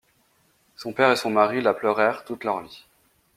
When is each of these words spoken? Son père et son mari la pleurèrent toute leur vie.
Son 0.77 0.93
père 0.93 1.11
et 1.11 1.15
son 1.15 1.29
mari 1.29 1.61
la 1.61 1.75
pleurèrent 1.75 2.25
toute 2.25 2.43
leur 2.43 2.63
vie. 2.63 2.85